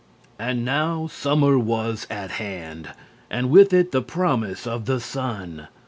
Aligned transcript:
And 0.39 0.65
now 0.65 1.05
summer 1.05 1.59
was 1.59 2.07
at 2.09 2.31
hand, 2.31 2.89
and 3.29 3.51
with 3.51 3.71
it 3.71 3.91
the 3.91 4.01
promise 4.01 4.65
of 4.65 4.85
the 4.85 4.99
sun. 4.99 5.67